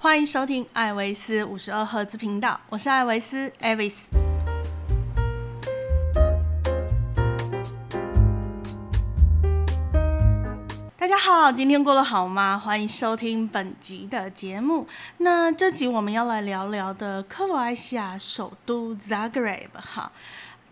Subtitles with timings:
[0.00, 4.04] 欢迎收听艾维斯五十二赫兹频道，我是艾维斯 Avis。
[10.96, 12.56] 大家好，今天过得好吗？
[12.56, 14.86] 欢迎收听本集的节目。
[15.16, 20.12] 那这集我们要来聊聊的克罗埃西亚首都 Zagreb 哈。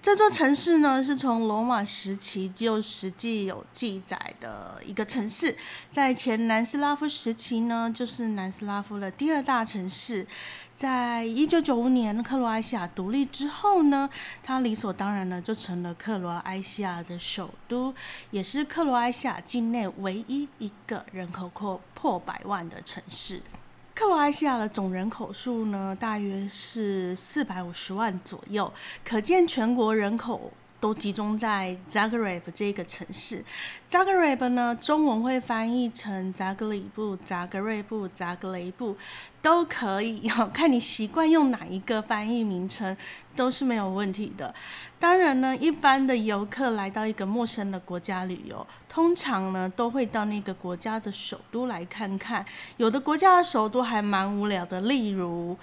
[0.07, 5.57] 这座城市呢，是从罗马时期就实际有记载的一个城市，
[5.91, 10.25] 在前南斯拉夫时期呢，就是南斯拉夫的第二大城市。
[10.77, 14.09] 在一九九五年克罗埃西亚独立之后呢，
[14.45, 17.93] 它理所当然的就成了克罗埃西亚的首都，
[18.31, 23.43] 也是克罗埃西亚境内唯一一个人口破破百万的城市。
[23.97, 28.71] 克罗埃西亚的总人口数呢，大约是四百五十万左右，
[29.03, 33.45] 可见全国人口都集中在 Zagreb 这个城市。
[33.91, 38.97] Zagreb 呢，中文会翻译成扎格里布、扎格瑞布、扎格雷布，
[39.41, 42.97] 都可以，看你习惯用哪一个翻译名称，
[43.35, 44.55] 都是没有问题的。
[44.99, 52.45] 当然呢，一般的游客来到一个陌生的国家旅游，通常呢都会到那个国家的首都来看看。
[52.77, 55.57] 有的国家的首都还蛮无聊的，例如，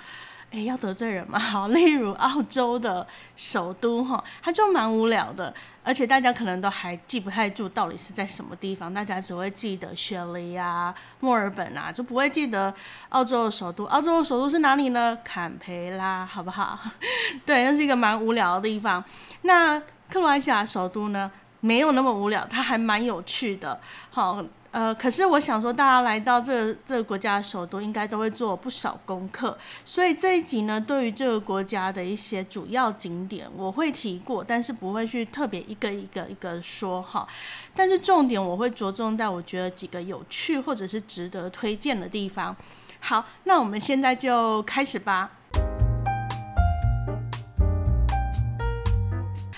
[0.53, 1.37] 哎，要得罪人吗？
[1.41, 5.51] 好，例如澳洲的首都哈，它就蛮无聊的，
[5.83, 12.71] 而且大家可能都还记不太住到底是在什么地方，大家只会记得雪梨啊、墨尔本啊，就不会记得
[13.09, 13.85] 澳洲的首都。
[13.85, 15.17] 澳洲的首都是哪里呢？
[15.23, 16.77] 坎培拉，好不好？
[17.43, 19.03] 对，那是一个蛮无聊的地方。
[19.41, 21.31] 那克罗埃西亚首都呢，
[21.61, 23.81] 没有那么无聊，它还蛮有趣的。
[24.11, 24.39] 好，
[24.73, 29.55] 呃，可是我想说，大家来到这个这个国家的首都，应该都会做不少功课。
[29.85, 37.27] 所以这一集呢，对于这个国家的一些主要景点，我会提过，但是不会去特别一个一个一个说哈。
[37.75, 42.55] 但是重点我会着重在我觉得几个有趣或者是值得推荐的地方。
[42.99, 45.29] 好，那我们现在就开始吧。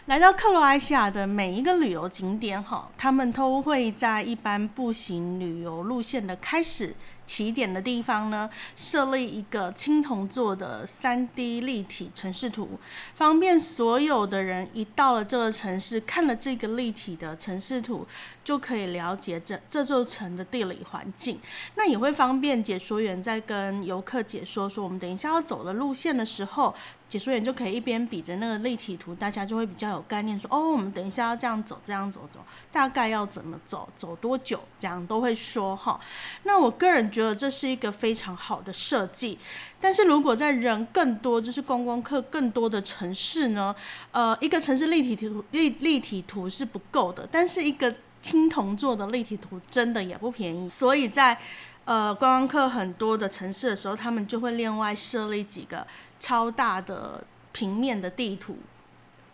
[0.05, 6.95] 来到克罗埃西亚的每一个旅游景点，哈，他们都会在一般步行旅游路线的开始
[7.25, 12.77] 起点的地方呢，设立一个青铜做的三 D 立体城市图，
[13.15, 18.05] 方便所有的人一到了这个城市，看了这个立体的城市图，
[18.43, 21.39] 就可以了解这这座城的地理环境。
[21.73, 26.75] 那也会方便解说员在跟游客解说说，我们等一下要走的路线的时候。
[27.07, 32.39] 解说员就可以一边比着那个立体图，大家就会比较有概念，说哦，我们等一下要这样走，这样走走，
[32.71, 35.99] 大概要怎么走，走多久，这样都会说哈。
[36.43, 39.37] 那我个人觉得这是一个非常好的设计，
[39.79, 43.73] 但是如果在人更多，就是观光客更多的城市呢，
[44.11, 51.37] 呃，一个城市立体图立立体图是不够的，但是一个青铜做的立体图真的也不便宜，所以在
[51.85, 55.85] 呃观光客很多的城市的时候，他们就会另外设立几个。
[56.25, 58.57] 超大的平面的地图，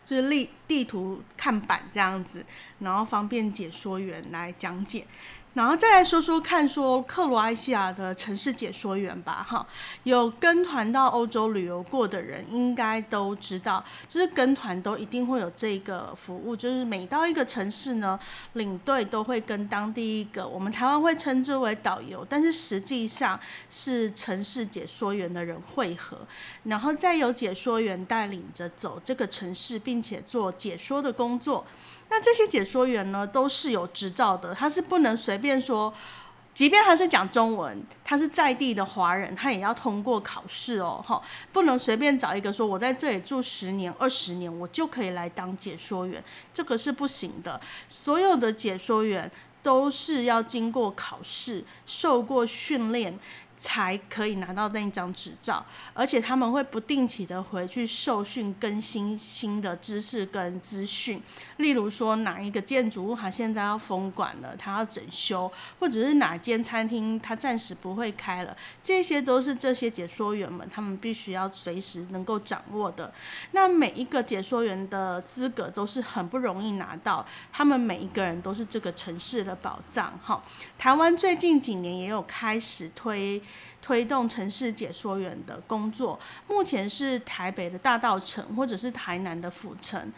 [0.04, 2.46] 就是立地图看板这样子，
[2.80, 5.08] 然后方便解说员来讲解。
[5.54, 9.68] 然后再来说说看，说克罗埃西亚的城市解说员吧，哈，
[10.04, 18.18] 有跟团到欧洲旅游过的人应该都知道，就是跟团都一定会有这个服务，就是每到一个城市呢，
[18.54, 23.38] 领队都会跟当地一个我们台湾会称之为导游，但是实际上
[23.70, 26.18] 是城市解说员的人汇合，
[26.64, 31.66] 然后再由解说员带领着走这个城市，并且做解说的工作。
[32.12, 35.92] 那这些解说员呢，都是有执照的，他是不能随便说，
[36.54, 41.22] 即便他是讲中文，他是在地的华人，他也要通过考试哦，哈，
[41.54, 46.22] 不能随便找一个说我在这里住十年、二十年，我就可以来当解说员，
[46.54, 47.60] 这个是不行的。
[47.88, 49.32] 所有的解说员
[49.64, 53.18] 都是要经过考试、受过训练。
[53.62, 55.64] 才可以拿到那一张执照，
[55.94, 61.22] 而且他们会不定期的回去受训，更新新的知识跟资讯。
[61.58, 65.50] 例如说，哪一个建筑物它现在要封馆了，它要整修，
[65.80, 73.14] 或者是哪间餐厅它暂时不会开了，这些都是这些解说员们他们必须要随时能够掌握的。
[73.52, 77.24] 那每一个解说员的资格都是很不容易拿到，
[77.54, 80.20] 他们每一个人都是这个城市的宝藏。
[80.24, 80.44] 哈，
[80.80, 83.40] 台湾最近几年也有开始推。
[83.82, 90.12] 推动城市解说员的工作，目前是台北的大道城或者是台南的府城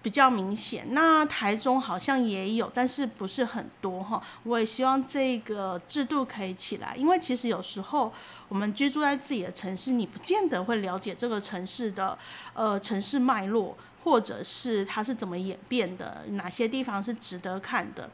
[0.00, 0.86] 比较明显。
[0.90, 4.22] 那台中好像也有，但是不是很多哈。
[4.44, 8.12] 我也希望这个制度可以起来，因为其实有时候
[8.48, 12.18] 我们居住在自己的城市，你不见得会了解这个城市的
[12.54, 18.10] 呃城市脉络，或者是它是怎么演变的，哪些地方是值得看的。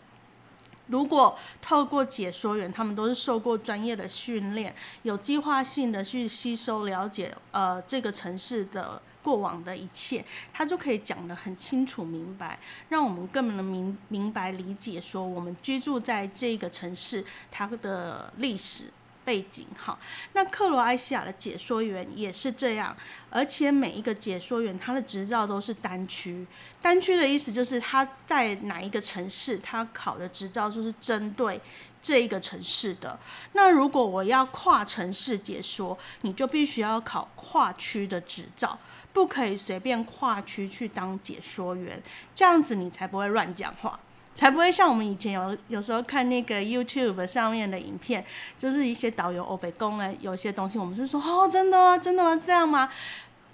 [0.89, 12.59] 如果透过解说员，他们都是受过专业的训练，有计划性的去吸收了解，呃，这个城市的过往的一切，他就可以讲得很清楚明白，
[12.89, 18.87] 让我们更能明明白理解说，我们居住在这个城市它的历史。
[19.29, 19.99] 背景哈，
[20.33, 22.97] 那克罗埃西亚的解说员也是这样，
[23.29, 26.47] 而且每一个解说员他的执照都是单区，
[26.81, 31.61] 单区的意思就是他在哪一个城市，他考的执照就是针对
[32.01, 33.21] 这一个城市的。
[33.53, 38.79] 那如果我要跨城市解说，你就必须要考跨区的执照，
[39.13, 42.03] 不可以随便跨区去当解说员，
[42.35, 44.01] 这样子你才不会乱讲话。
[44.39, 48.25] 才不会像我们以前有有时候看那个 YouTube 上面的影片，
[48.57, 51.99] 就是一些导游欧北宫啊，有些东西我们就说哦，真的吗？
[51.99, 52.41] 真的吗？
[52.47, 52.89] 这样吗？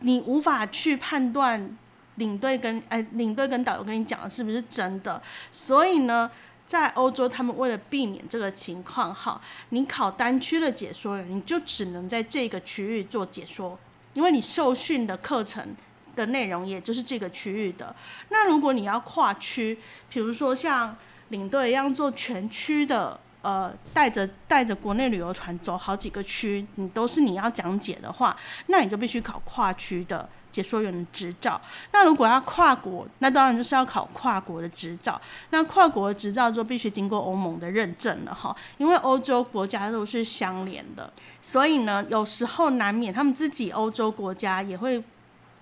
[0.00, 1.74] 你无法去判断
[2.16, 5.22] 领队跟哎领队跟导游跟你讲的是不是真的。
[5.50, 6.30] 所以呢，
[6.66, 9.40] 在欧洲，他们为了避免这个情况，哈，
[9.70, 13.78] 你考单区的解说员，你就只能在这个区域做解说，
[14.12, 15.74] 因为你受训的课程。
[16.14, 17.94] 的内容也就是这个区域的。
[18.28, 19.78] 那如果你要跨区，
[20.08, 20.96] 比如说像
[21.28, 31.60] 领队一样做全区的，呃，带着带着国内旅游团走好几个区，你都是你要讲解的话，那你就必须考跨区的解说员的执照。
[31.92, 35.20] 那如果要跨国，那当然就是要考跨国的执照。
[35.50, 41.12] 那跨国的执照就必须经过欧盟的认证了哈，因为欧洲国家都是相连的，
[41.42, 45.02] 所以呢，有时候难免他们自己欧洲国家也会。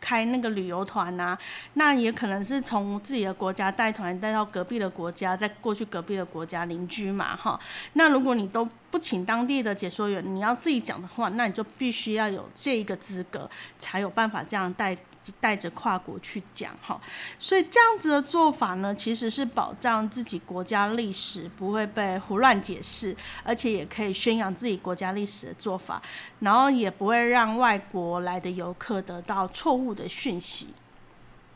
[0.02, 1.38] 开那个旅游团呐，
[1.74, 7.58] 那也可能是从自己的国家带团带到隔壁的国家，再过去隔壁的国家邻居嘛，哈。
[7.92, 14.98] 那如果你都不请当地的解说员，你要自己讲的话，那你就必须要有这个资格，才有办法这样带。
[15.40, 17.00] 带着跨国去讲哈，
[17.38, 26.02] 所以这样子的做法呢，其实是保障自己国家历史不会被胡乱解释，而且也可以宣扬自己国家历史的做法，
[26.40, 30.68] 然后也不会让外国来的游客得到错误的讯息。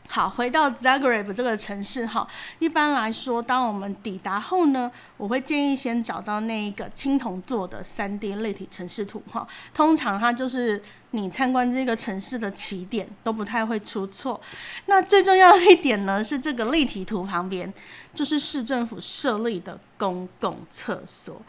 [0.09, 2.25] 好，回到 Zagreb 这个城市哈，
[2.59, 10.81] 一般来说，当我们抵达后呢，我会建议先找到那一个青铜做的三 D 立体城市图哈，通常它就是
[11.11, 14.39] 你参观这个城市的起点，都不太会出错。
[14.85, 17.71] 那最重要的一点呢，是这个立体图旁边
[18.13, 21.41] 就是市政府设立的公共厕所，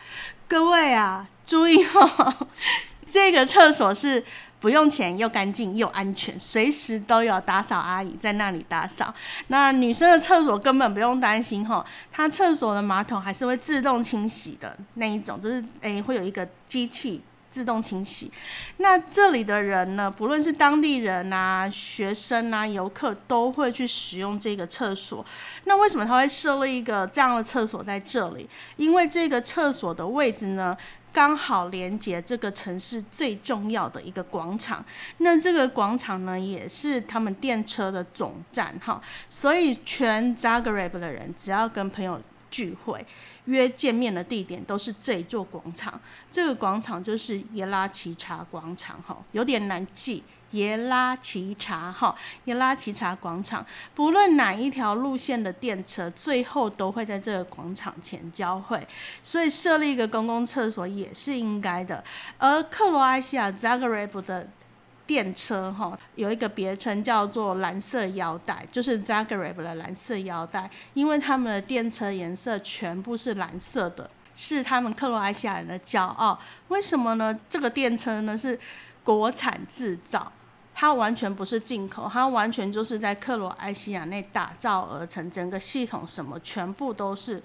[0.48, 2.36] 各位啊，注意哈，
[3.12, 4.24] 这个厕所是。
[4.60, 9.14] 不用钱又干净又安全，随时都有打扫阿姨在那里打扫。
[9.46, 18.30] 那女生的厕所根本不用担心哈，它厕所的马桶还是会自动清洗的那一种，就是诶会有一个机器自动清洗。
[18.78, 25.24] 那这里的人呢，不论是当地人啊、学生啊、游客，都会去使用这个厕所。
[25.64, 28.48] 那为什么他会设立一个这样的厕所在这里？
[28.76, 30.76] 因为这个厕所的位置呢？
[31.12, 34.84] 刚好连接这个城市最重要的一个广场，
[35.18, 39.00] 那这个广场呢，也是他们电车的总站哈。
[39.28, 42.20] 所以全 Zagreb 的人只要跟朋友
[42.50, 43.04] 聚会、
[43.48, 46.00] 约见面的地点，都是这一座广场。
[46.30, 50.22] 这个广场就是耶拉奇查广场哈，有点难记。
[50.52, 52.16] 耶拉奇查哈，
[52.46, 53.62] 耶拉奇查广场，
[53.94, 58.88] 不论哪一条路线的电车，最后都会在这个广场前交汇，
[59.22, 62.02] 所以设立一个公共厕所也是应该的。
[62.38, 64.48] 而克罗埃西亚 Zagreb 的
[65.08, 76.38] 电车哈，有一个别称叫做蓝色腰带，就是 Zagreb 的蓝色腰带，因为他们的电车颜色全部是蓝色的，是他们克罗埃西亚人的骄傲。
[76.68, 77.34] 为什么呢？
[77.48, 78.58] 这个电车呢是
[79.02, 80.30] 国产制造。
[80.80, 87.42] 它完全不是进口，它完全就是在克罗埃西亚内打造而成，整个系统什么全部都是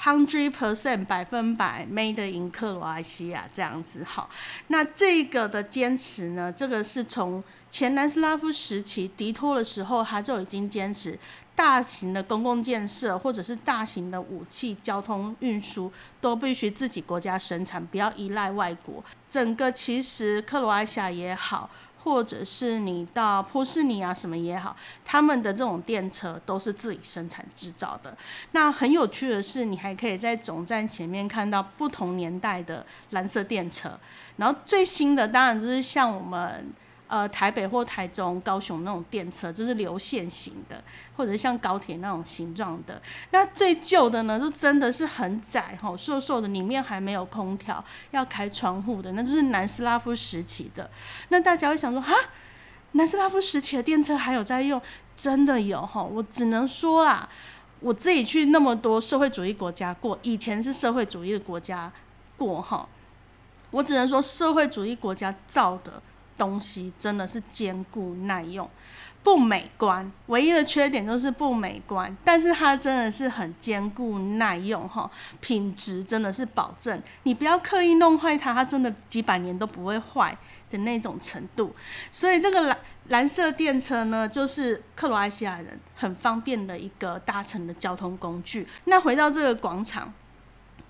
[0.00, 4.04] hundred percent 百分百 made in 克罗埃西亚这样子。
[4.04, 4.28] 好，
[4.68, 11.18] 那这个的坚持呢，这个是从前南斯拉夫时期迪托的时候，他就已经坚持
[11.54, 19.02] 大型的公共建设或者是大型的武器交通运输都必须自己国家生产，不要依赖外国。
[19.30, 21.68] 整个其实克罗埃西亚也好。
[22.06, 28.16] 或者是你到波士尼啊什么也好，他们的这种电车都是自己生产制造的。
[28.52, 33.98] 那很有趣的是，你还可以在总站前面看到不同年代的蓝色电车。
[34.36, 36.72] 然后最新的当然就是像我们。
[37.08, 40.82] 呃，台北或台中、高雄那种电车就是流线型的，
[41.16, 43.00] 或者像高铁那种形状的。
[43.30, 50.90] 那最旧的呢，就真的是很窄哈，瘦瘦的，里面还没有空调，要开窗户的，那就是南斯拉夫时期的。
[51.28, 52.12] 那大家会想说，哈，
[52.92, 54.80] 南斯拉夫时期的电车还有在用？
[55.14, 57.26] 真的有哈，我只能说啦，
[57.80, 61.90] 我自己去那么多社会主义国家过，以前是社会主义的国家
[62.36, 62.86] 过哈，
[63.70, 66.02] 我只能说社会主义国家造的
[66.36, 68.68] 东西真的是坚固耐用。
[69.22, 77.02] 不美观，唯一的缺点就是不美观，但是它真的是很坚固耐用哈，品质真的是保证。
[77.24, 80.36] 你不要刻意弄坏它，它真的几百年都不会坏
[80.70, 81.74] 的那种程度。
[82.12, 82.78] 所以这个蓝
[83.08, 88.64] 蓝色电车呢，就是克罗埃西亚人很方便的一个搭乘的交通工具。
[88.84, 90.12] 那回到这个广场，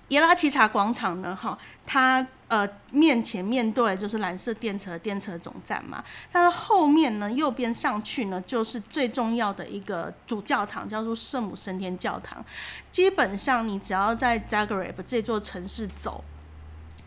[0.09, 2.25] 耶拉奇查广场呢，哈，它。
[2.49, 12.41] 呃，面前面对就是蓝色电车电车总站嘛，它的后面呢，右边上去呢，就是最重要的一个主教堂，叫做圣母升天教堂。
[12.89, 16.23] 基本上，你只要在 Zagreb 这座城市走。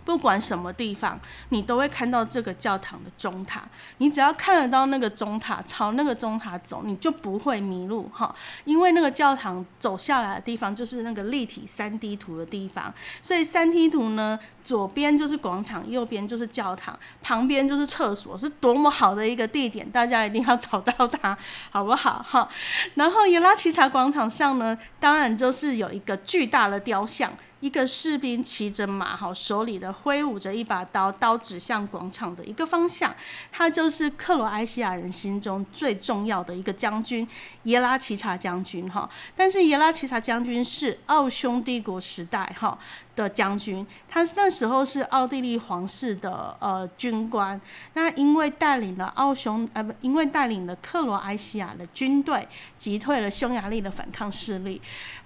[0.05, 1.19] 不管什么地方，
[1.51, 3.63] 你都会看到这个教堂的钟塔。
[3.99, 8.35] 你只要看得到那个钟塔，朝那个钟塔走，你就不会迷路哈。
[8.65, 12.93] 因为那个教堂走下来的地方就是那个立体三 D 图的地方，
[13.23, 21.37] 所以三 D 图呢，左边就是广场，右边就是教堂，旁边就是厕所，是多么好的一个地点，大家一定要找到它，
[21.71, 22.49] 好不好哈？
[22.95, 27.33] 然后耶拉奇查广场上呢，当然就是有一个巨大的雕像。
[27.61, 33.15] 一个士兵骑着马，哈，手里的挥舞着一把刀，刀指向广场的一个方向。
[33.53, 37.27] 他就是克罗埃西亚人心中最重要的一个将军——
[37.65, 39.09] 耶拉奇查将军，哈。
[39.37, 42.79] 但是耶拉奇查将军是奥匈帝国时代，哈。
[43.17, 47.61] 的将军，他那时候是奥地利皇室的呃军官。
[47.95, 52.47] 那因为带领了奥匈呃不，因为带领了克罗埃西亚的军队
[52.79, 54.81] 击退了匈牙利的反抗势力，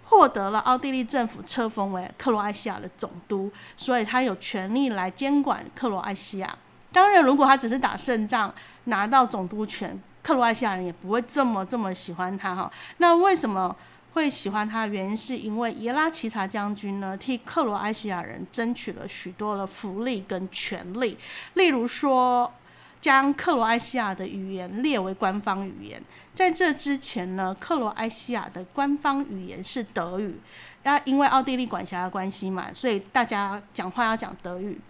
[0.05, 6.57] 获得了奥地利政府册封为克罗埃西亚的总督，所以他有权利来监管克罗埃西亚。
[6.93, 8.53] 当然，如果他只是打胜仗
[8.85, 12.71] 拿到总督权，克罗埃西亚人也不会这么这么喜欢他哈。
[12.99, 13.75] 那为什么？
[14.15, 21.19] 会喜欢他的原因，是因为耶拉奇查将军呢，替克罗埃西亚人争取了许多的福利跟权利，
[21.55, 22.53] 例如说，
[23.01, 26.01] 将克罗埃西亚的语言列为官方语言。
[26.33, 30.37] 在这之前呢，克罗埃西亚的官方语言是德语，
[30.85, 34.81] 那因为奥地利管辖的关系嘛，所以大家讲话要讲德语。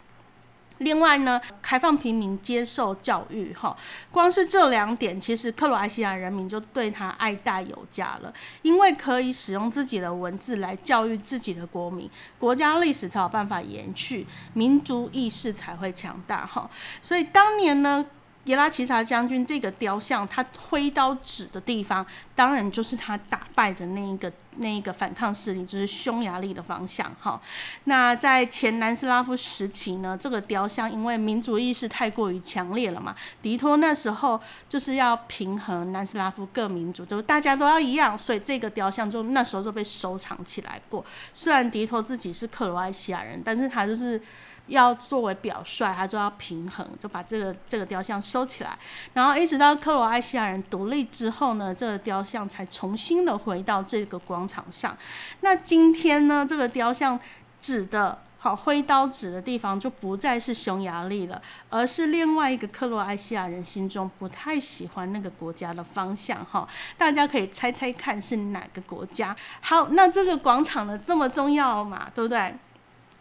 [0.78, 3.76] 另外呢，开放平民接受教育，哈，
[4.10, 16.68] 光是这两点，其实克罗埃西亚人民就对他爱戴有加了，因为可以使用自己的文字来教育自己的国民，国家历史才有办法延续，民族意识才会强大，哈，
[17.00, 18.04] 所以当年呢。
[18.44, 27.10] 耶拉奇查将军这个雕像，他挥刀指的地方，当然就是他打败的那一个那一个反抗势力，就是匈牙利的方向。
[27.18, 27.40] 哈，
[27.84, 41.02] 那在前南斯拉夫时期呢，这个雕像因为民族意识太过于强烈了嘛，迪托那时候就是要平衡南斯拉夫各民族，就是大家都要一样，所以这个雕像就那时候就被收藏起来过。
[41.32, 44.20] 虽然迪托自己是克罗埃西亚人，但是他就是。
[44.66, 48.78] 要作为表率，他就要平衡，就把这个这个雕像收起来，
[49.12, 54.96] 然后一直到克罗埃西亚人独立之后呢，这个雕像才重新的回到这个广场上。
[55.40, 57.20] 那今天呢，这个雕像
[57.60, 66.44] 指的，好挥刀指的地方就不再是匈牙利了，而是另外一个克罗埃西亚人心中不太喜欢那个国家的方向。
[66.44, 66.66] 哈，
[66.96, 69.36] 大家可以猜猜看是哪个国家？
[69.60, 72.54] 好，那这个广场呢这么重要嘛，对不对？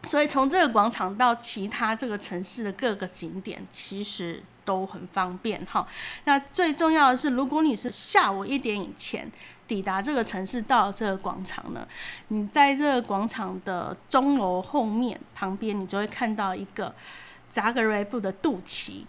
[0.04, 5.88] 所以从这个广场到其他这个城市的各个景点，其实都很方便哈。
[6.26, 9.32] 那最重要的是，如果你是下午一点以前
[9.68, 11.88] 抵达这个城市，到这个广场呢，
[12.28, 16.94] 你在这个广场的钟楼后面旁边，你就会看到一个
[17.50, 19.06] 扎格雷布的肚脐。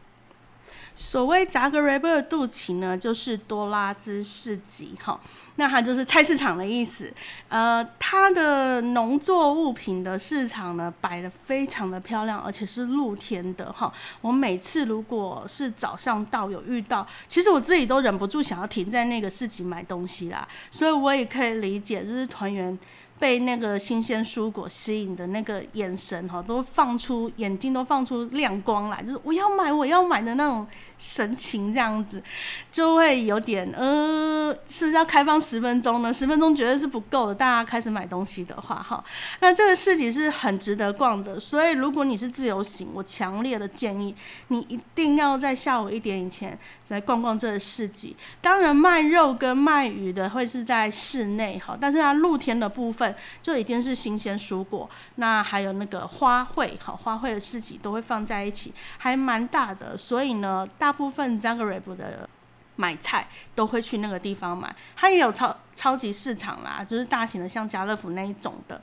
[0.96, 5.18] 所谓扎格雷布的肚脐呢，就是多拉兹市集哈，
[5.56, 7.12] 那它就是菜市场的意思。
[7.48, 13.92] 呃，它的农作物品的市场呢，摆的非常的漂亮，而且是露天的哈。
[14.20, 20.46] 我每次如果是早上到有遇到，其实我自己都忍不住想要停在那个市集买东西啦。
[20.70, 22.78] 所以我也可以理解，就是团员。
[23.18, 30.66] 被那个新鲜蔬果吸引的那个眼神哈，都放出眼睛都放出亮光来，就是我要买我要买的那种
[30.96, 32.22] 神情，这样子
[32.70, 36.12] 就会有点呃，是不是要开放十分钟呢？
[36.12, 37.34] 十分钟绝对是不够的。
[37.34, 39.04] 大家开始买东西的话哈，
[39.40, 41.38] 那这个市集是很值得逛的。
[41.38, 44.14] 所以如果你是自由行，我强烈的建议
[44.48, 46.58] 你一定要在下午一点以前。
[46.88, 62.28] 来逛逛这个市集，当然卖肉跟卖鱼的会是在室内哈，但是它露天的部分就一定是新鲜蔬果，那还有那个花卉哈，花卉的市集都会放在一起，还蛮大的，所以呢，大部分 Zagreb 的
[62.76, 68.78] 买菜都会去那个地方买，它也有超超级市场啦，就是大型的像家乐福那一种的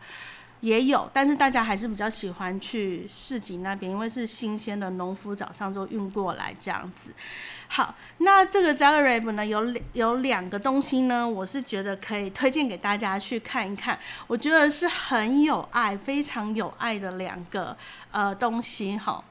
[0.61, 7.13] 也有，但是大家还是比较喜欢去市集那边，因为是新鲜的农夫早上就运过来这样子。
[7.67, 17.77] 好，那这个 Zagreb 呢有有两个东西呢，我是觉得可以推荐给大家去看一看，我觉得是很有爱、非常有爱的两个
[18.09, 19.23] 呃东西哈。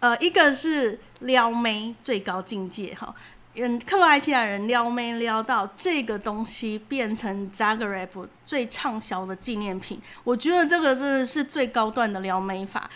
[0.00, 3.14] 呃，一个是撩妹最高境界哈，
[3.54, 12.88] 嗯，克罗埃西亚人撩妹撩到这个东西变成 Zagreb 最畅销的纪念品，我觉得这个真的是最高段的撩妹法。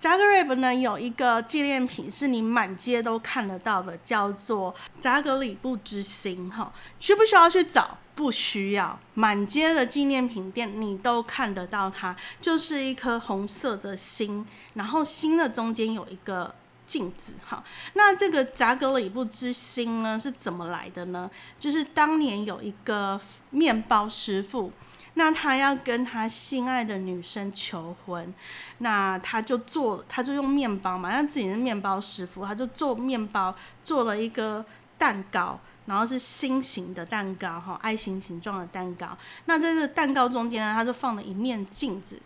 [0.00, 7.98] Zagreb 呢有一个纪念品是你满街都看得到的，叫做扎格里布之星哈，需不需要去找？
[8.14, 16.54] 不需要，满街的纪念品店你都看得到它，就是一颗红色的心，然后心的中间有一个
[16.86, 17.64] 镜子，哈。
[17.94, 21.30] 那这个扎格里布之星呢是怎么来的呢？
[21.58, 24.70] 就是当年有一个面包师傅，
[25.14, 28.32] 那他要跟他心爱的女生求婚，
[28.78, 34.62] 那他就做，他就用面包嘛，他自己是面包师傅，他就做面包，做了一个
[34.98, 35.58] 蛋糕。
[35.92, 39.14] 然后是心形的蛋糕，哈，爱心形状的蛋糕。
[39.44, 42.18] 那在这个蛋糕中间呢，他就放了一面镜子。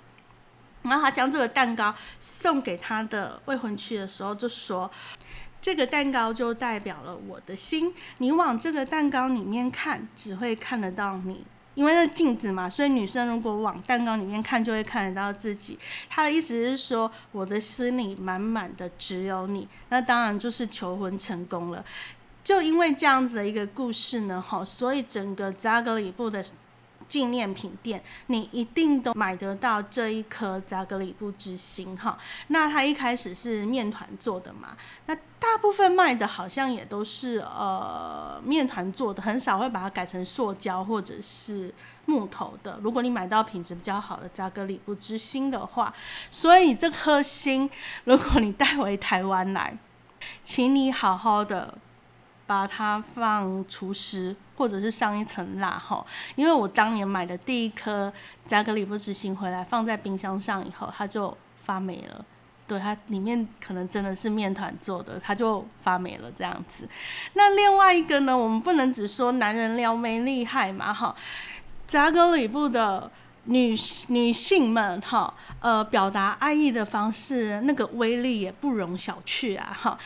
[0.82, 4.88] 然后他将这个蛋糕送给他的未婚妻的时候，就说
[5.60, 7.92] ：“这个蛋糕就代表了我的心。
[8.18, 11.44] 你往这个蛋糕里面看，只会看得到你，
[11.74, 12.70] 因为那镜子嘛。
[12.70, 15.76] 所以女生如果往蛋糕里面看，就会看得到自己。
[16.08, 19.66] 他的意思是说，我的心里满满的只有你。
[19.88, 21.84] 那当然就是求婚成功了。”
[22.46, 26.44] 就因为这样子的一个故事呢，哈，所以整个扎格里布的
[27.08, 32.16] 纪念品店，你一定都买得到这一颗扎格里布之星，哈。
[32.46, 34.76] 那它一开始是面团做的嘛，
[35.06, 41.74] 那大部分卖的好像也都是呃面团做的，很少会把它改成塑胶或者是
[42.04, 42.78] 木头的。
[42.80, 45.92] 如果你买到品质比较好的扎格里布之星的话，
[46.30, 47.68] 所以这颗星，
[48.04, 49.76] 如果你带回台湾来，
[50.44, 51.76] 请你好好的。
[52.46, 56.04] 把它放除湿，或者是上一层蜡哈，
[56.36, 58.12] 因为我当年买的第一颗
[58.46, 62.24] 加格里布之星回来，放在冰箱上以后，它就发霉了。
[62.68, 66.88] 对，它里面可能真的是面团做的，它就发霉了这样子。
[67.34, 71.14] 那另外一个呢，我们不能只说男人撩妹厉害嘛哈，
[71.86, 73.08] 扎格里布的
[73.44, 73.76] 女
[74.08, 79.98] 女性们哈，呃，表达爱意的方式，那个威力也不容小觑啊哈。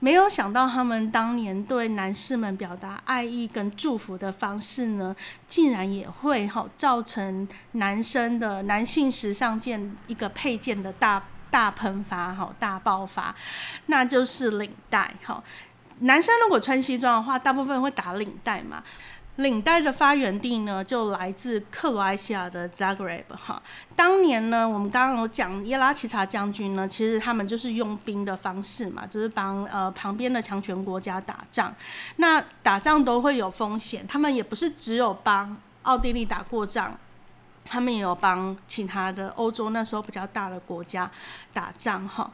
[0.00, 5.14] 没有想到，他们当年对男士们表达爱意跟祝福的方式呢，
[5.48, 13.34] 竟然也会哈造成男生的男性时尚件一个配件的大大喷发哈大爆发，
[13.86, 15.42] 那就是领带哈。
[16.00, 18.82] 男生如果穿西装的话，大部分会打领带嘛。
[19.38, 23.62] 领带的发源地呢，就来自克罗埃西亚的 Zagreb 哈。
[23.94, 31.72] 当年呢，我们刚刚有讲耶拉奇查将军呢，其实他们就是用兵的方式嘛，就是帮呃旁边的强权国家打仗。
[32.16, 36.98] 那打仗都会有风险，他们也不是只有帮奥地利打过仗，
[37.64, 41.08] 他们也有帮其他的欧洲那时候比较大的国家
[41.52, 42.28] 打仗哈。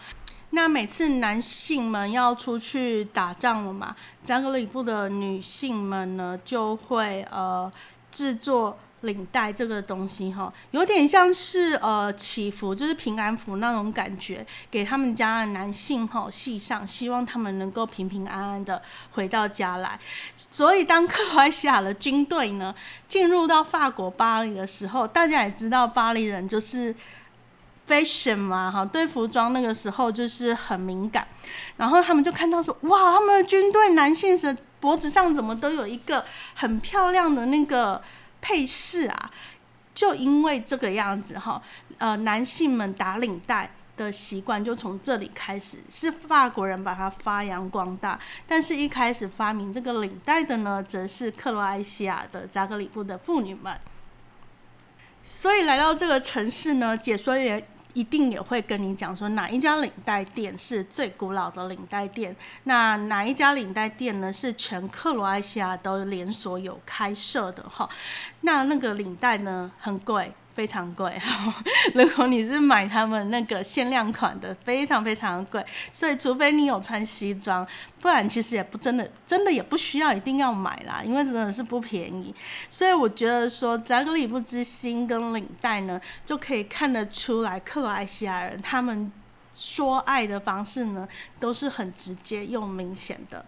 [0.55, 7.71] 那每次男性们要出去打仗了嘛，加格里布的女性们呢就会呃
[8.13, 19.99] 制作领带这个东西哈，有点像是呃祈福，就是平安符那种感觉，给他们家的男性哈系上，希望他们能够平平安安的回到家来。
[20.37, 22.73] 所以当克罗埃西亚的军队呢
[23.09, 26.95] 进入到法国巴黎的时候，大家也知道巴黎人就是。
[27.87, 31.27] Fashion 嘛，哈，对服装那个时候就是很敏感，
[31.77, 38.03] 然后他们就看到说，哇，他们的军队男性是脖子上怎么都有一个很漂亮的那个
[38.41, 39.31] 配饰啊？
[39.95, 41.63] 就因为这个样子哈，
[41.99, 48.19] 呃，男性们打领带的习惯就从这里开始，是法国人把它发扬光大，
[48.49, 53.79] 但是一开始发明这个领带的呢，则是克罗埃西亚的扎格里布的妇女们。
[55.23, 57.63] 所以来到这个城市呢，解说员。
[57.95, 67.89] 一定也会跟你讲说哪一家领带店是最古老的领带店，那哪一家领带店呢是全克罗埃西亚都连锁有开设的哈，
[68.43, 70.31] 那那个领带呢很贵。
[70.55, 71.13] 非常贵，
[71.95, 75.65] 如果你是买他们那个限量款的，非常非常贵。
[75.93, 77.67] 所以除非你有穿西装，
[78.01, 82.35] 不然其实也不真的，真的也不需要一定要买啦，因为真的是不便宜。
[82.71, 89.11] 所以我觉得说，扎格里布之星跟领带呢，就可以看得出来克罗埃西亚人他们
[89.55, 91.09] 说爱的方式呢，
[91.41, 93.45] 都是很直接又明显的。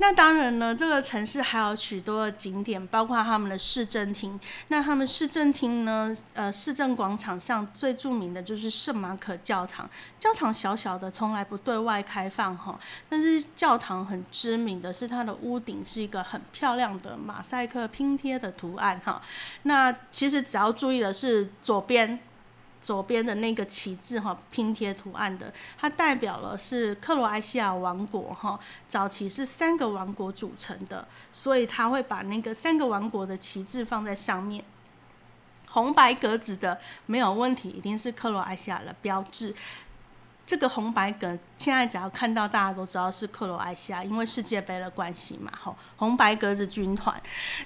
[0.00, 4.38] 那当然呢，这个城市还有许多的景点，包括他们的市政厅。
[4.68, 9.90] 那他们市政厅呢，呃，市政广场上最著名的就是圣马可教堂。
[10.20, 12.78] 教堂小小的，从来不对外开放哈。
[13.08, 19.20] 但是教堂很知名的是它的屋顶是一个很漂亮的马赛克拼贴的图案哈。
[19.64, 22.18] 那其实只要注意的是左边。
[22.80, 28.58] 左边的那个旗帜哈，拼贴图案的，它代表了是克罗埃西亚王国哈。
[28.88, 34.64] 早期是三个王国组成的，所以他会把那个三个王国的旗帜放在上面。
[35.70, 39.54] 红白格子的没有问题，一定是克罗埃西亚的标志。
[40.48, 45.52] 这个红白格现在只要看到，大家都知道是克罗埃西亚，因为世界杯的关系嘛。
[45.62, 47.14] 吼，红白格子军团，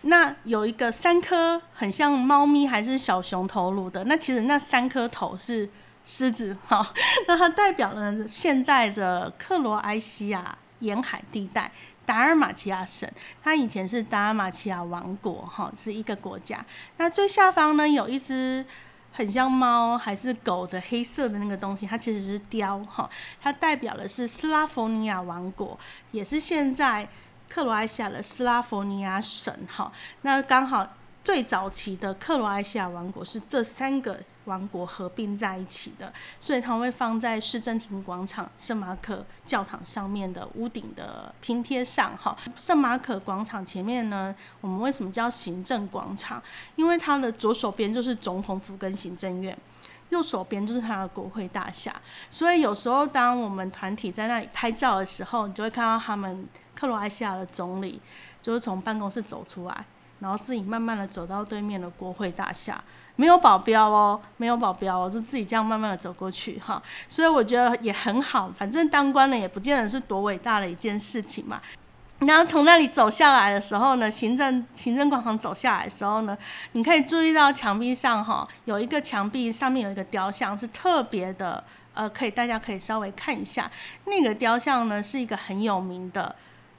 [0.01, 5.71] 那有一个三颗很像猫咪还是小熊头颅的，那其实那三颗头是
[6.05, 6.57] 狮子。
[6.66, 6.92] 哈，
[7.29, 11.71] 那它代表了现在的克罗埃西亚沿海地带
[12.05, 13.09] 达尔马奇亚省，
[13.45, 16.59] 它以前是达尔马奇亚王国，哈，是一个国家。
[16.97, 18.66] 那最下方呢，有一只。
[19.12, 23.09] 很像猫还是狗的黑色的那个东西，它其实是雕哈，
[23.40, 25.79] 它代表的是斯拉夫尼亚王国，
[26.11, 27.07] 也是现在
[27.48, 29.92] 克罗埃西亚的斯拉夫尼亚省哈。
[30.22, 30.88] 那刚好
[31.24, 34.18] 最早期的克罗埃西亚王国是这三个。
[34.46, 42.18] 王国合并在一起的，所以它会放在市政厅广场圣马可教堂上面的屋顶的拼贴上。
[42.20, 46.42] 哈，圣马可广场前面呢，我们为什么叫行政广场？
[46.74, 49.56] 因为它的左手边就是总统府跟行政院，
[50.08, 51.94] 右手边就是它的国会大厦。
[52.28, 58.00] 所以有时候当我们团体在那里拍照的时候，你就会看到他们克罗埃西亚的总理
[58.42, 59.87] 就是从办公室走出来，
[60.22, 62.82] 然后自己慢慢的走到对面的国会大厦。
[63.16, 71.61] 没有保镖哦，没有保镖，我就自己这样慢慢的走过去哈，所以我觉得也很好，反正当官了也不见得是多伟大的一件事情嘛。
[72.20, 76.37] 然后从那里走下来的时候呢，行政行政广场走下来的时候呢，
[76.72, 83.70] 你可以注意到墙壁上哈有一个墙壁上面有一个雕像，是特别的，呃，可以大家可以稍微看一下，
[84.06, 86.35] 那个雕像呢是一个很有名的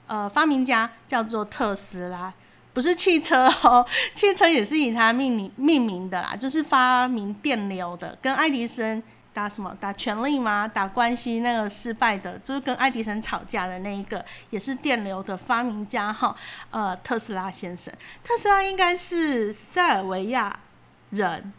[0.08, 2.32] 呃发明家，叫做特斯拉。
[2.74, 10.66] 不是汽车哦， 汽车也是以他命名命名的啦，就是发明电流的，跟爱迪生打什么打权力吗？
[10.66, 16.36] 打关系那个失败的，就是跟爱迪生吵架的那一个，也是电流的发明家哈。
[16.70, 20.54] 呃，特斯拉先生，特斯拉应该是塞尔维亚
[21.10, 21.52] 人，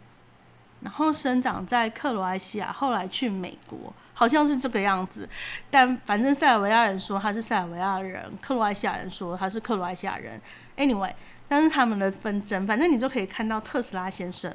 [0.80, 3.92] 然后生长在克罗埃西亚，后来去美国。
[4.18, 5.28] 好像是这个样子，
[5.70, 10.40] 但反正塞尔维亚人说他是塞尔维亚人，克罗埃西亚人说他是克罗埃西亚人。
[10.78, 11.12] Anyway，
[11.46, 14.50] 但是他们的纷争，反正你就可以看到特斯拉先生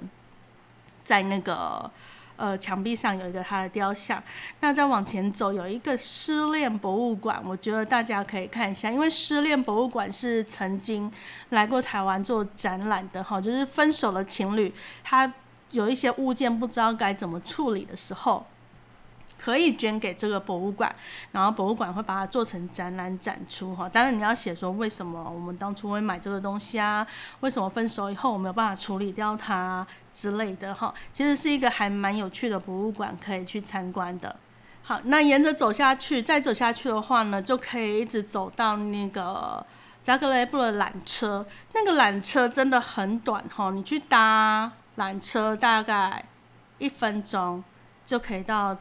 [1.04, 1.90] 在那个
[2.38, 4.22] 呃墙壁上有一个他的雕像。
[4.62, 11.12] 那再往前走有一个失恋博物馆，我觉得大家可以看一下，因为失恋博物馆是曾经
[11.50, 15.32] 来过台湾做展览的哈，就是分手的情侣，他
[15.70, 18.44] 有一些物件不知道该怎么处理的时候。
[19.44, 20.94] 可以捐给这个博物馆，
[21.32, 23.90] 然后博物馆会把它做成展览展出哈。
[23.90, 27.06] 当然你要写说为什么我们当初会买这个东西啊？
[27.40, 30.94] 为什么分手以后我没有办法处理掉它之类的哈。
[31.12, 34.36] 其实是一个还蛮有趣的博物馆，可以去参观的。
[34.84, 39.66] 好，那沿着走下去，再走下去的话呢，就可以一直走到那个
[40.04, 41.44] 扎格雷布的缆车。
[41.74, 46.24] 那个缆车真的很短哈，你去搭缆车大概
[46.78, 47.64] 一分钟
[48.06, 48.78] 就可以到。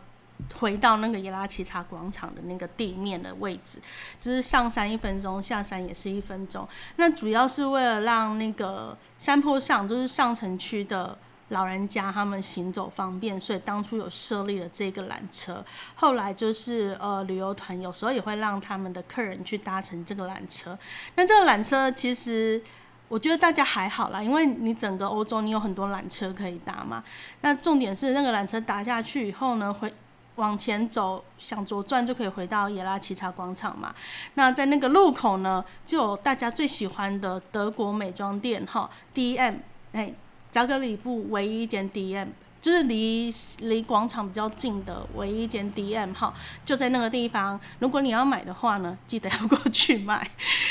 [0.59, 3.79] 回到那个耶拉奇查广场的那个地面的位置，
[4.21, 6.69] 就是上山一分钟，下山也是一分钟。
[6.97, 11.17] 那主要是为了让那个山坡上，就是上城区的
[11.49, 15.65] 老人家他们行走方便，所以当初有设立了这个缆车。
[15.95, 20.79] 后来就是呃旅游团有时候也会让他们的客人去搭乘这个缆车。
[21.17, 22.63] 那这个缆车其实
[23.09, 27.03] 我觉得大家还好啦，因为你整个欧洲你有很多缆车可以搭嘛。
[27.41, 29.93] 那重点是那个缆车搭下去以后呢，会。
[30.41, 33.95] 往前走，想左转就可以回到耶拉奇查广场嘛。
[34.35, 39.57] 那在那个路口呢，就有大家最喜欢的德国美妆店哈，DM，
[39.93, 40.13] 哎，
[40.51, 42.29] 扎格里布唯一一间 DM，
[42.61, 46.33] 就是离离广场比较近的唯一一间 DM 哈，
[46.65, 47.61] 就在那个地方。
[47.79, 50.31] 如果你要买的话呢，记得要过去买，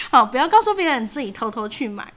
[0.10, 2.12] 好，不要告诉别人，自己偷偷去买。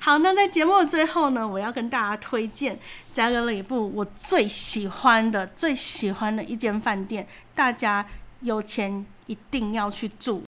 [0.00, 2.78] 好，那在节目的最后呢，我要跟大家推荐
[3.12, 8.04] 加格里布我最喜欢的、最喜欢的一间饭店，大家
[8.40, 10.42] 有钱一定要去住。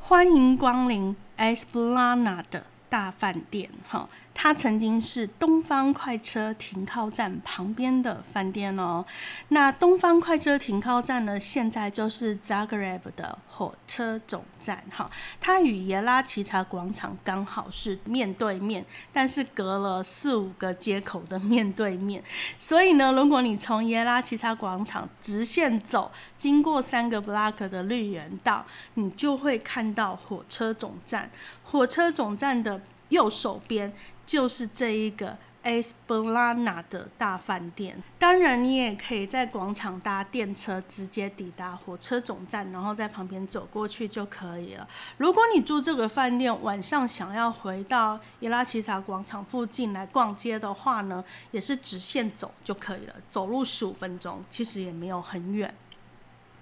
[0.00, 9.02] 欢迎光临 Esplana 的大饭店，哈，它曾经是东方快车停靠站旁边的饭店哦。
[9.48, 15.10] 那东方快车停靠站呢，现在就是 Zagreb 的火车总站哈。
[15.40, 22.22] 它与耶拉奇查广场刚好是面对面，但是隔了四五个街口的面对面。
[22.58, 31.30] 所以呢，如果你从耶拉奇查广场直线走，经过三个 block 的绿园道，你就会看到火车总站。
[31.72, 33.92] 火车总站的右手边。
[34.24, 38.00] 就是这一个 Esplana 的大饭店。
[38.20, 44.88] 当然，你也可以在广场搭电车直接抵达火车总站，然后在旁边走过去就可以了。
[45.18, 55.74] 如果你住这个饭店，晚上想要回到伊拉奇查广场附近来逛街的话呢，也是直线走就可以了，走路十五分钟，其实也没有很远。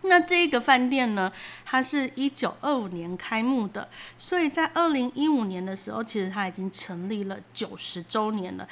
[0.03, 1.31] 那这个饭店呢，
[1.65, 8.67] 它是一九二五年开幕的，所以在二零一五年的时候，其实它已经成立了九十周年了。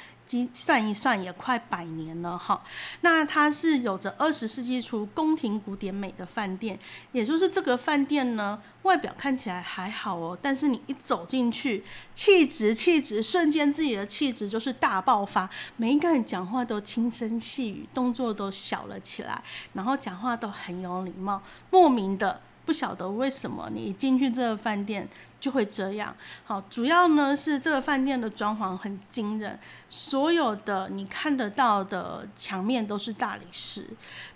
[0.53, 2.61] 算一算也快百年了哈，
[3.01, 6.77] 那它是有着二十世纪初宫廷古典美的饭店，
[7.11, 19.41] 也就是这个饭店呢，外表看起来还好哦，但是你一走进去，气质气质瞬间自己的气质就是大爆发，每一个人讲话都轻声细语，动作都小了起来，
[19.73, 25.09] 然后讲话都很有礼貌，莫名的不晓得为什么你一进去这个饭店。
[25.39, 29.57] 就会这样，好，主要呢是这个饭店的装潢很惊人，
[29.89, 33.87] 所有的你看得到的墙面都是大理石，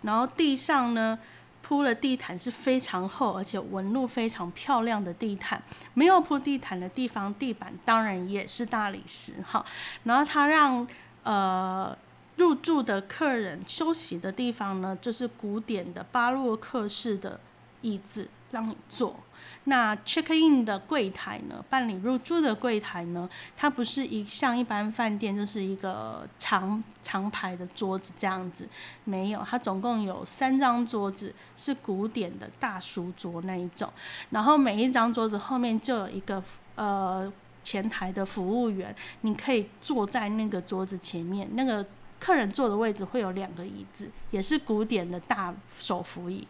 [0.04, 1.20] 然后地上呢
[1.62, 5.62] 铺了地毯是非常厚，而且纹路非常漂亮的地毯。
[5.94, 9.66] 没有铺地毯的地方，地板当然也是大理石，哈。
[10.04, 10.88] 然后他让
[11.24, 11.98] 呃
[12.38, 17.40] 入住的客人休息的地方呢，就是古典的巴洛克式的
[17.82, 19.20] 椅子让你坐。
[19.66, 21.64] 那 check in 的柜台呢？
[21.70, 23.30] 办理入住的柜台呢？
[23.56, 28.68] 它不是一像一般饭店，就是一个长长排的桌子这样子，
[29.06, 33.90] 没有，它总共有三张桌子，是古典的大书桌那一种。
[34.32, 36.44] 然后每一张桌子后面就有一个
[36.76, 37.32] 呃
[37.64, 41.86] 前台的服务员，你可以坐在那个桌子前面，那个
[42.20, 46.46] 客人坐的位置会有两个椅子，也是古典的大手扶椅。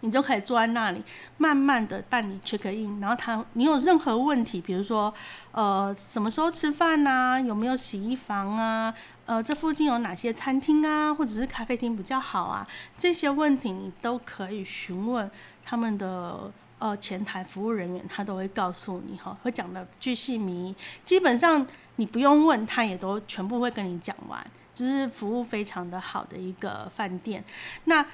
[0.00, 1.02] 你就可以坐在那里，
[1.38, 5.12] 慢慢的办理 check in，然后他，你有任何问题，比如说，
[5.52, 7.40] 呃，什么时候吃饭呐？
[7.40, 8.94] 有没有洗衣房啊？
[9.24, 12.66] 呃，这附近有哪些餐厅啊，或者是咖啡厅比较好啊？
[12.96, 15.28] 这些问题你都可以询问
[15.64, 20.72] 他们的呃前台服务人员，他都会告诉你哈，会讲的巨细靡，
[21.04, 27.42] 基本上你不用问，他也都全部会跟你讲完，就是服务非常的好的一个饭店。
[27.84, 28.06] 那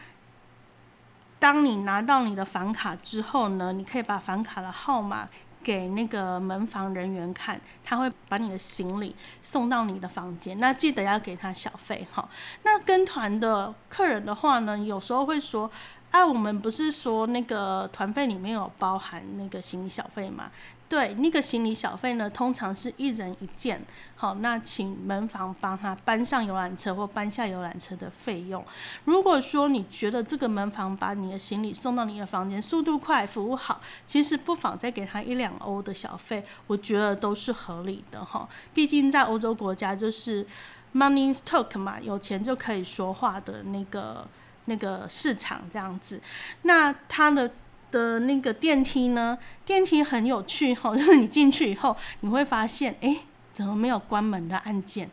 [1.43, 5.29] 当你拿到你的房卡之后呢，你可以把房卡的号码
[5.61, 10.57] 给那个门房人员看，他会把你的行李送到你的房间。
[10.59, 12.29] 那记得要给他小费哈。
[12.63, 15.69] 那跟团的客人的话呢，有时候会说，
[16.13, 20.51] 啊，我们不是说那个团费里面有包含那个行李小费吗？
[20.87, 23.83] 对，那个行李小费呢，通常是一人一件。
[24.15, 28.63] 好，那请门房帮他搬上游览车或搬下游览车的费用。
[29.07, 38.47] 如果说你觉得这个门房把你的行李送到你的房间速度快、服务好，其实不妨再给他一两欧的小费，我觉得都是合理的哈。
[38.75, 40.47] 毕竟在欧洲国家就是
[40.95, 44.29] money talk 嘛，有钱就可以说话的那个
[44.67, 46.21] 那个市场这样子。
[46.63, 47.51] 那他的。
[47.93, 49.37] 的那个电梯呢？
[49.67, 53.19] 电梯很有趣哈， 就是你进去以后，你会发现，哎，
[53.53, 55.11] 怎么没有关门的按键？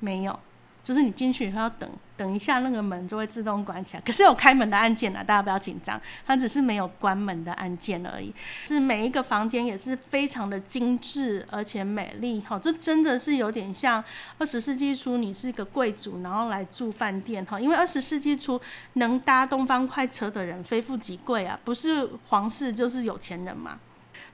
[0.00, 0.40] 没有。
[0.86, 4.02] 就是你进去以后要等等一下，那个门就会自动关起来。
[4.06, 8.32] 可是有开门的按键啊，大家不要紧张，它只是没有关门的按键而已。
[8.68, 14.02] 是每一个房间也是非常的精致而且美丽哈，这真的是有点像
[14.38, 17.58] 二十世纪初你是一个贵族，然后来住饭店哈。
[17.58, 18.60] 因为二十世纪初
[18.92, 23.80] 能搭东方快车的人非富即贵啊，不是皇室就是有钱人嘛。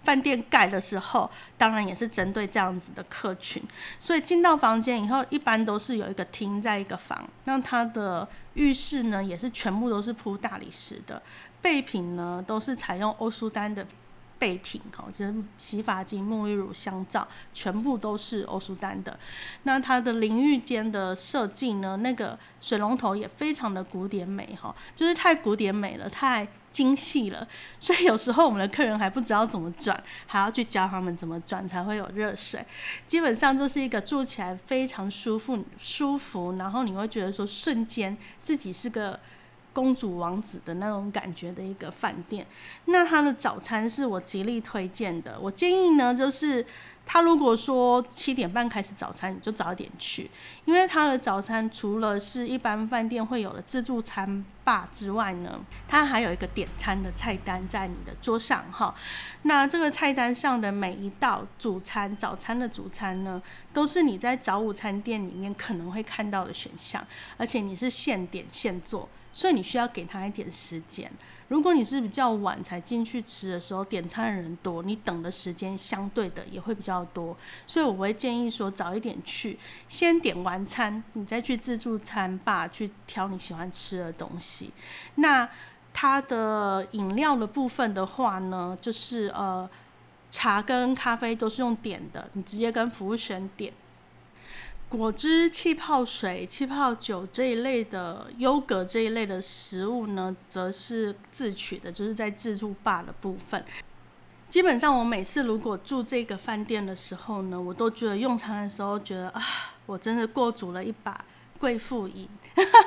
[0.05, 3.63] 饭店盖的时候，当然也是针对这样子的客群，
[4.01, 7.29] 所以进到房间以后，一般都是有一个厅在一个房。
[7.45, 11.23] 那它的浴室呢，也是全部都是铺大理石的，
[11.61, 13.87] 备品呢都是采用欧舒丹的
[14.41, 19.17] 备品，哈，就是洗发精、沐浴乳、香皂，全部都是欧舒丹的。
[19.63, 26.49] 那它的淋浴间的设计呢，那个水龙头也非常的古典美，哈，就是太古典美了，太。
[26.73, 27.47] 精细了，
[27.79, 32.65] 所以有时候我们的客人还不知道怎么转，还要去教他们怎么转才会有热水。
[33.07, 39.21] 基本上就是一个住起来非常舒服、舒服，然后你会觉得说瞬间自己是个
[39.75, 42.47] 公主王子的那种感觉的一个饭店。
[42.87, 46.65] 那它的早餐是我极力推荐的，我建议呢就是
[47.05, 50.31] 他如果说七点半开始早餐，你就早点去，
[50.65, 58.95] 因为他的早餐除了是一般饭店会有的自助餐吧之外呢，他还有一个点餐的菜单在你的桌上哈。
[59.43, 67.05] 那这个菜单上的每一道主餐、早餐的主餐呢，都是你在早午餐店里面可能会看到的选项，
[67.37, 71.11] 而且你是现点现做，所以你需要给他一点时间。
[71.53, 77.37] 如果你是比较晚才进去吃的时候，点餐的人多，你等的时间相对的也会比较多，
[77.67, 84.71] 所以我会建议说早一点去，先点完餐，你再去自助餐吧去挑你喜欢吃的东西。
[85.17, 85.47] 那
[85.93, 89.69] 它的饮料的部分的话呢，就是呃
[90.31, 93.71] 茶跟咖啡都是用点的，你直接跟服务生点。
[94.99, 103.65] 果汁、气泡水、气泡酒这一类的优格这一类的食物呢，则是自取的，就是在自助吧的部分。
[104.51, 109.43] 基本上，我每次如果住这个饭店的时候呢，我都觉得用餐的时候觉得啊，
[109.87, 111.25] 我真的过足了一把
[111.59, 112.29] 贵妇瘾，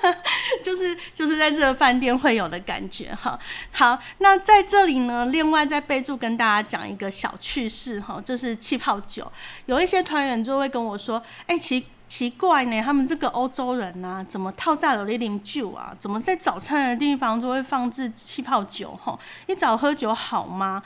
[0.63, 3.39] 就是就是在这个饭店会有的感觉哈。
[3.71, 9.31] 好，那在这里呢，另外在备注跟大家讲一个小趣事哈，就是气泡酒，
[9.65, 15.93] 有一些团员就会跟我说，哎，其奇怪呢，他们这个欧洲人呐，怎么套炸了零零酒啊？
[15.99, 18.97] 怎么在早餐的地方都会放置气泡酒？
[19.03, 20.81] 哈，一早喝酒好吗？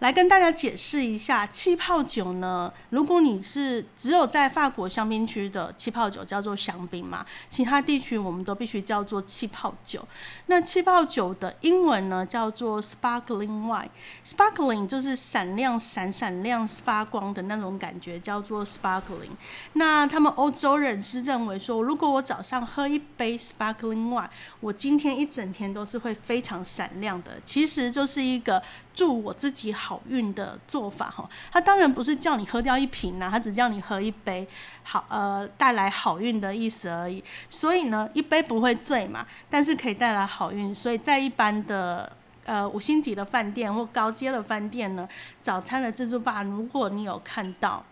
[0.00, 10.02] 来跟大家解释一下，气泡酒呢，如果你是只有在法国香槟区的气泡酒叫做香槟嘛，其他地区我们都必须叫做气泡酒。
[10.46, 19.36] 那气泡酒的英文呢叫做 sparkling wine，sparkling 就是闪亮、闪闪亮、发光的那种感觉，叫做 sparkling。
[19.74, 24.28] 那他们欧洲人是认为说，如果我早上喝一杯 sparkling wine，
[24.60, 27.32] 我今天一整天都是会非常闪亮的。
[27.44, 28.62] 其实就是一个。
[29.00, 34.46] 祝我自己好运的做法哈，他当然不是叫你喝掉一瓶呐，他只叫你喝一杯，
[34.82, 37.24] 好呃带来好运的意思而已。
[37.48, 40.74] 所以呢，一杯不会醉嘛，但是可以带来好运。
[40.74, 42.12] 所以在一般的
[42.44, 45.08] 呃五星级的饭店或高阶的饭店呢，
[45.40, 47.82] 早餐的自助吧，如果你有看到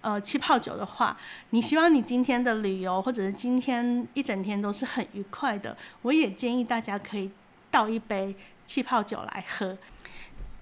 [0.00, 1.14] 呃气泡酒的话，
[1.50, 7.30] 你希望你今天的旅游或者是今天一整天都是很愉快的，我也建议大家可以
[7.70, 9.76] 倒一杯气泡酒来喝。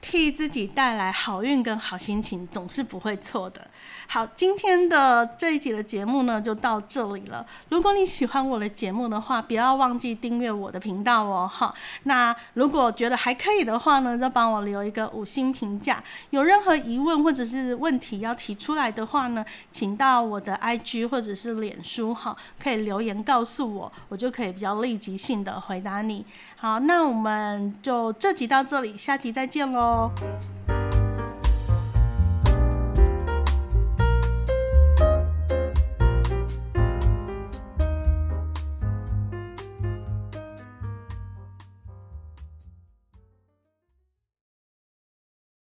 [0.05, 3.67] 替自己带来好运跟好心情，总是不会错的。
[4.07, 7.45] 好，今天的这一集的节目呢，就到这里了。
[7.71, 11.51] 如果你喜欢我的节目的话，不要忘记订阅我的频道哦。
[11.51, 16.05] 哈，那如果觉得还可以的话呢，就帮我留一个五星评价。
[16.29, 26.27] 有任何疑问或者是问题要提出来的话呢，请到我的 IG 或者是脸书哈，可以留言告诉我，我就可以比较立即性的回答你。
[26.57, 29.94] 好，那我们就这集到这里，下集再见喽。
[29.95, 30.84] y'all.